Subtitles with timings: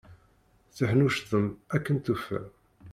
[0.75, 2.47] Teḥnuccḍem akken tufam.